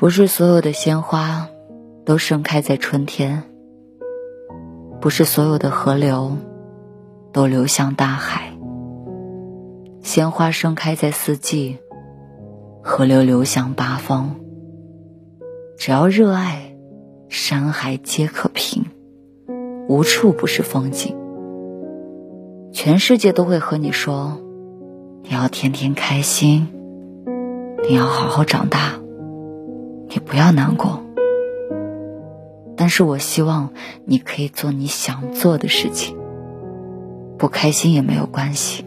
[0.00, 1.50] 不是所有的鲜花
[2.06, 3.42] 都盛开在春天，
[4.98, 6.38] 不是所有的河流
[7.34, 8.54] 都流向大海。
[10.00, 11.76] 鲜花盛开在四季，
[12.82, 14.36] 河流流向八方。
[15.76, 16.74] 只要热爱，
[17.28, 18.86] 山海皆可平，
[19.86, 21.14] 无处不是风景。
[22.72, 24.40] 全世界都会和你说，
[25.24, 26.68] 你要天天开心，
[27.86, 28.98] 你要好好长大。
[30.12, 31.04] 你不要难过，
[32.76, 33.70] 但是我希望
[34.04, 36.16] 你可以做你想做的事情，
[37.38, 38.84] 不开心也没有关系。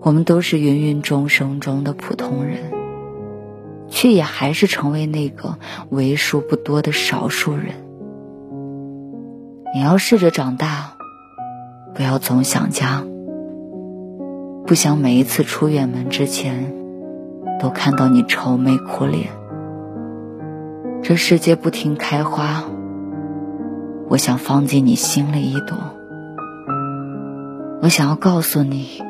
[0.00, 2.72] 我们都是芸芸众生中的普通人，
[3.88, 5.58] 却也还是成为那个
[5.90, 7.74] 为数不多的少数人。
[9.74, 10.96] 你要试着长大，
[11.94, 13.04] 不要总想家，
[14.66, 16.81] 不想每一次出远门之前。
[17.62, 19.30] 都看到你愁眉苦脸，
[21.00, 22.64] 这世界不停开花，
[24.08, 25.78] 我想放进你心里一朵，
[27.80, 29.00] 我想要告诉你，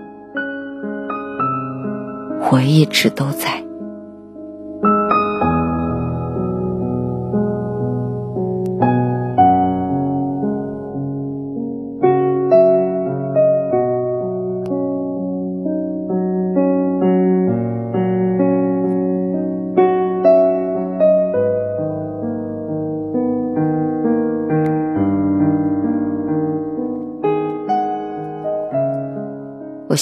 [2.51, 3.65] 我一直都在。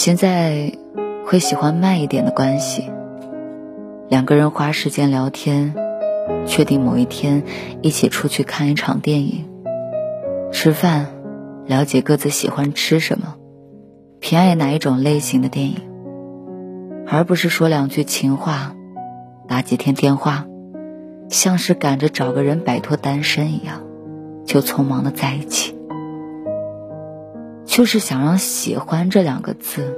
[0.03, 0.73] 现在
[1.27, 2.91] 会喜欢慢一点的关系，
[4.09, 5.75] 两个人花时间聊天，
[6.47, 7.43] 确定某一天
[7.83, 9.47] 一起出去看一场电影，
[10.53, 11.09] 吃饭，
[11.67, 13.35] 了解各自喜欢吃什么，
[14.21, 15.77] 偏爱哪一种类型的电影，
[17.07, 18.75] 而不是说两句情话，
[19.49, 20.47] 打几天电话，
[21.29, 23.83] 像是赶着找个人摆脱单身一样，
[24.47, 25.77] 就匆忙的在一起。
[27.71, 29.97] 就是想让“喜欢”这两个字，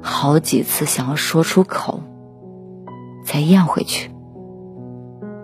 [0.00, 2.00] 好几次想要说出口，
[3.26, 4.12] 再咽回去，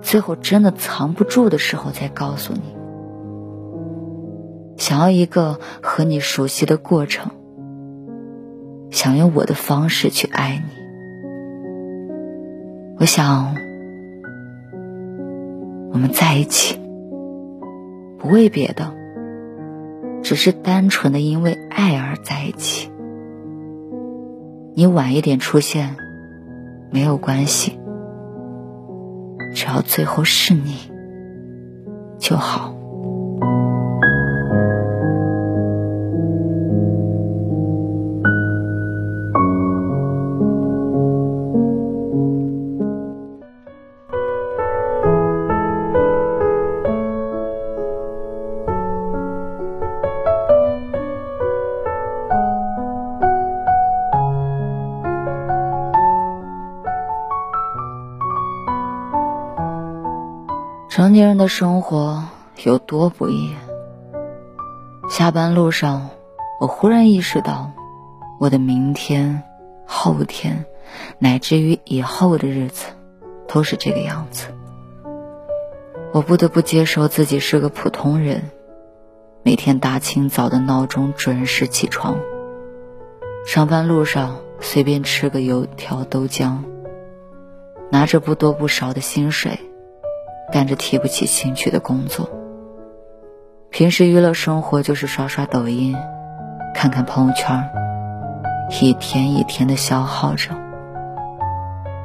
[0.01, 2.77] 最后真的藏不住的时候再告诉你。
[4.77, 7.33] 想要一个和你熟悉的过程，
[8.93, 10.71] 想用我的方式去爱你。
[13.01, 13.57] 我想，
[15.93, 16.79] 我们在一起，
[18.17, 18.97] 不为别的。
[20.29, 22.91] 只是单纯的因为爱而在一起，
[24.75, 25.97] 你晚一点出现
[26.91, 27.79] 没有关系，
[29.55, 30.77] 只要最后是你
[32.19, 32.78] 就好。
[60.99, 62.25] 成年人的生活
[62.65, 63.55] 有多不易？
[65.09, 66.11] 下班路上，
[66.59, 67.71] 我忽然意识到，
[68.41, 69.45] 我的明天、
[69.87, 70.65] 后天，
[71.21, 72.87] 乃至于以后的日子，
[73.47, 74.49] 都是这个样子。
[76.13, 78.51] 我不得不接受自己是个普通人，
[79.45, 82.19] 每天大清早的闹钟准时起床，
[83.47, 86.57] 上班路上随便吃个油条豆浆，
[87.89, 89.61] 拿着不多不少的薪水。
[90.51, 92.29] 干着提不起兴趣的工作，
[93.71, 95.95] 平时娱乐生活就是刷刷抖音，
[96.75, 97.69] 看看朋友圈，
[98.81, 100.51] 一天一天的消耗着。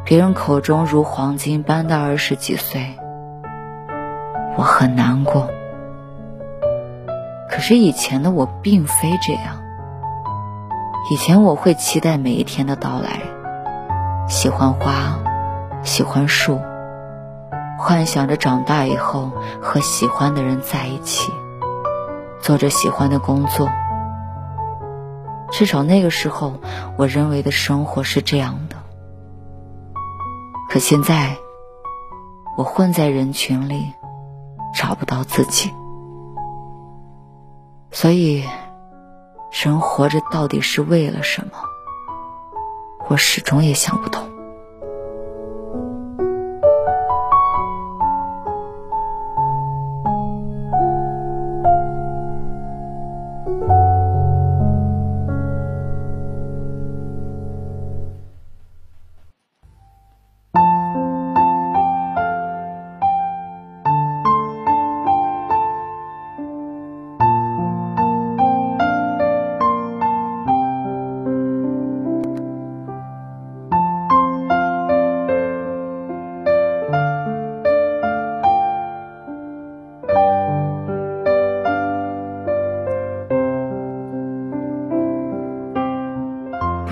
[0.04, 2.98] 别人口中如黄金般的二十几岁，
[4.58, 5.50] 我很难过。
[7.50, 9.62] 可是以前的我并非这样，
[11.10, 13.22] 以前我会期待每一天的到来，
[14.28, 15.18] 喜欢花，
[15.81, 16.60] 喜欢树。
[17.83, 19.30] 幻想着长大以后
[19.62, 21.33] 和喜欢的人在一起，
[22.39, 23.68] 做着喜欢的工作。
[25.51, 26.53] 至少那个时候，
[26.97, 28.77] 我认为的生活是这样的。
[30.69, 31.35] 可现在，
[32.57, 33.91] 我混在人群里，
[34.74, 35.69] 找不到自己。
[37.91, 38.45] 所以，
[39.51, 41.51] 人活着到底是为了什么？
[43.09, 44.32] 我始终也想不通。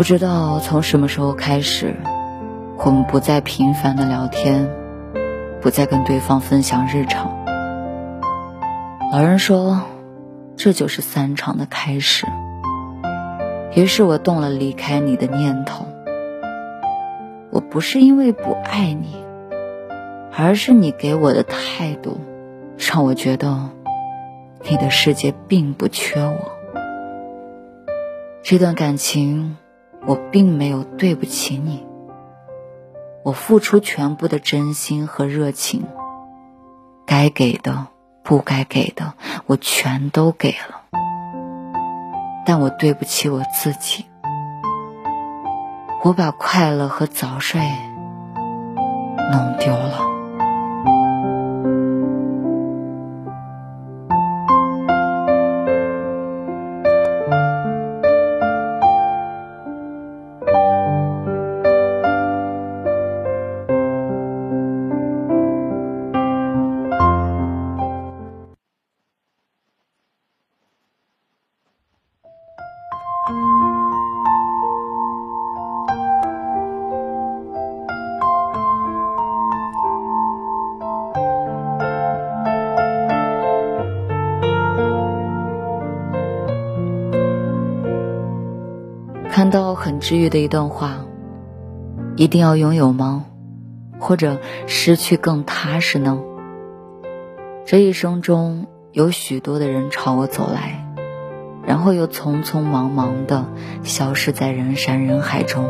[0.01, 1.95] 不知道从什么时候开始，
[2.79, 4.67] 我们不再频繁的聊天，
[5.61, 7.31] 不再跟对方分享日常。
[9.11, 9.79] 老人说，
[10.55, 12.25] 这就是散场的开始。
[13.75, 15.85] 于是我动了离开你的念头。
[17.51, 19.23] 我不是因为不爱你，
[20.35, 22.19] 而是你给我的态度，
[22.79, 23.69] 让我觉得
[24.67, 26.57] 你的世界并不缺我。
[28.41, 29.57] 这段感情，
[30.05, 31.85] 我并没有对不起你。
[33.23, 35.85] 我付出全部的真心和热情，
[37.05, 37.87] 该给的、
[38.23, 39.13] 不该给的，
[39.45, 40.81] 我全都给了。
[42.45, 44.05] 但我对不起我自己，
[46.03, 47.61] 我把快乐和早睡
[49.31, 50.10] 弄丢了。
[89.41, 91.03] 看到很治愈的一段话：
[92.15, 93.25] 一定要拥有吗？
[93.99, 96.21] 或者失去更踏实呢？
[97.65, 100.85] 这一生中有许多的人朝我走来，
[101.65, 103.47] 然后又匆匆忙忙的
[103.81, 105.67] 消失在人山人海中。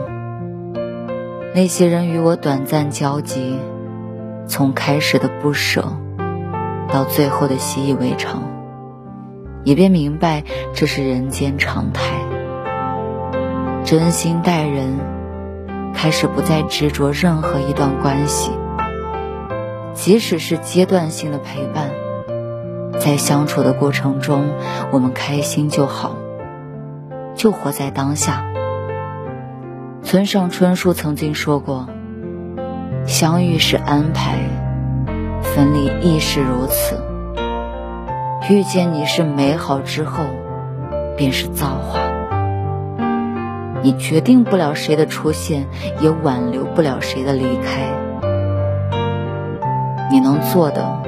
[1.56, 3.56] 那些人与我短暂交集，
[4.48, 5.94] 从开始的不舍，
[6.92, 8.44] 到最后的习以为常，
[9.64, 12.04] 也便明白这是人间常态。
[13.84, 15.00] 真心待人，
[15.94, 18.52] 开始不再执着任何一段关系，
[19.94, 21.90] 即使是阶段性的陪伴，
[23.00, 24.46] 在相处的过程中，
[24.92, 26.16] 我们开心就好，
[27.36, 28.46] 就活在当下。
[30.04, 31.88] 村上春树曾经说过
[33.06, 34.38] ：“相遇是安排，
[35.42, 37.04] 分离亦是如此。
[38.50, 40.24] 遇见你是美好之后，
[41.18, 42.00] 便是造化。”
[43.84, 45.68] 你决定不了谁的出现，
[46.02, 47.90] 也挽留不了谁的离开。
[50.12, 51.02] 你能做的，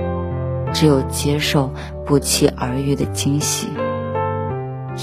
[0.73, 1.71] 只有接受
[2.05, 3.67] 不期而遇的惊喜，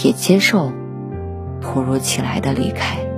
[0.02, 0.72] 也接受
[1.60, 3.09] 突如其来的离开。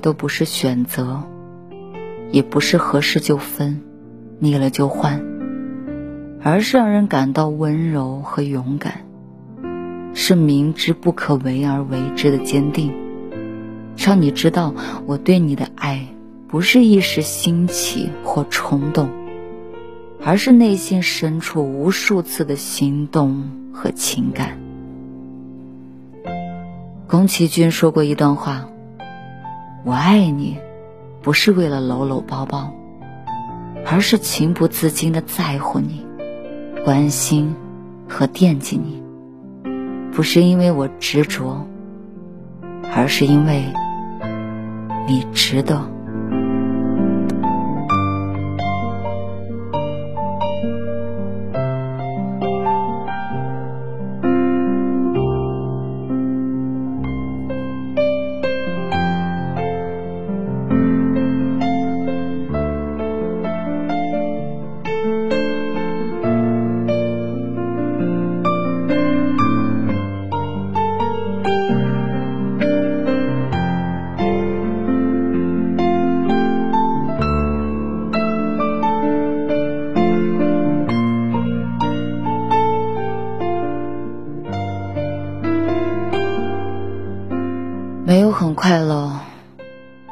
[0.00, 1.22] 都不是选择，
[2.32, 3.80] 也不是合适就分，
[4.40, 5.22] 腻了就换，
[6.42, 9.04] 而是让人感到温柔和勇敢，
[10.14, 12.92] 是明知不可为而为之的坚定，
[13.96, 14.74] 让你知道
[15.06, 16.06] 我对你的爱
[16.48, 19.08] 不是一时兴起或冲动，
[20.24, 24.58] 而是内心深处无数次的心动和情感。
[27.06, 28.68] 宫崎骏说过一段话
[29.82, 30.58] ：“我爱你，
[31.22, 32.70] 不是为了搂搂抱抱，
[33.86, 36.04] 而是情不自禁的在乎你，
[36.84, 37.54] 关心
[38.06, 39.02] 和惦记你。
[40.12, 41.66] 不是因为我执着，
[42.94, 43.64] 而是因为
[45.08, 45.90] 你值得。”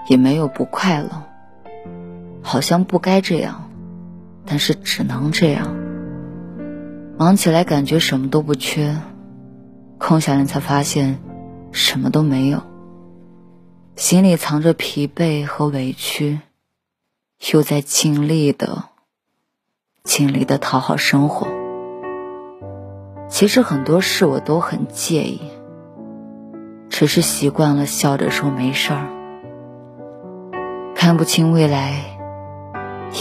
[0.09, 1.23] 也没有不快乐，
[2.43, 3.71] 好像不该这样，
[4.45, 5.77] 但是只能这样。
[7.19, 8.97] 忙起来感觉什么都不缺，
[9.99, 11.19] 空下来才发现
[11.73, 12.62] 什么都没有。
[13.97, 16.38] 心里藏着疲惫和委屈，
[17.53, 18.85] 又在尽力的、
[20.05, 21.49] 尽力的讨好生活。
[23.29, 25.41] 其实很多事我都很介意，
[26.88, 29.18] 只是习惯了笑着说没事儿。
[31.00, 31.95] 看不清未来，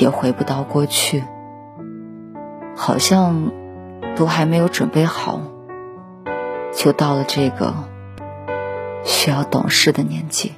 [0.02, 1.24] 也回不到过去，
[2.76, 3.52] 好像
[4.16, 5.40] 都还没有准备好，
[6.74, 7.76] 就到了这个
[9.04, 10.54] 需要懂事的年纪。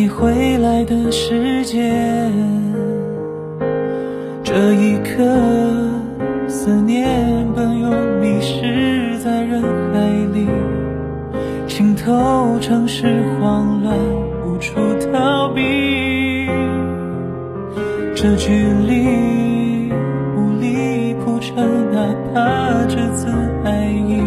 [0.00, 2.32] 你回来的时间，
[4.42, 5.22] 这一刻。
[6.48, 10.00] 思念奔涌，迷失在人海
[10.32, 10.48] 里，
[11.68, 13.94] 心头城市慌乱，
[14.42, 14.80] 无处
[15.12, 16.46] 逃避。
[18.14, 18.54] 这距
[18.88, 19.92] 离
[20.34, 22.00] 无力铺陈，哪
[22.32, 23.28] 怕这次
[23.64, 24.22] 爱意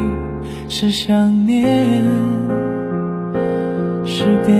[0.70, 2.04] 是想念，
[4.06, 4.54] 是别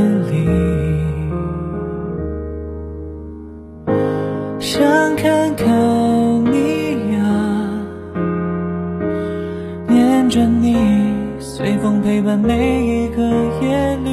[12.14, 13.24] 陪伴每一个
[13.60, 14.12] 夜里。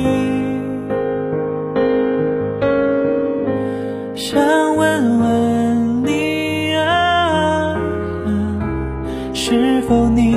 [4.14, 4.40] 想
[4.74, 7.76] 问问你啊，
[9.34, 10.32] 是否你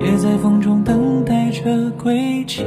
[0.00, 2.64] 也在风中等待着归期？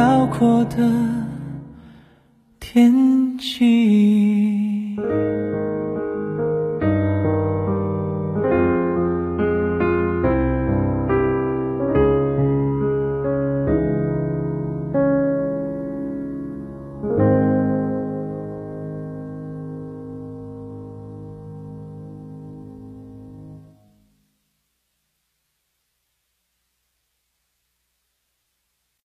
[0.00, 0.78] 辽阔的
[2.58, 4.96] 天际。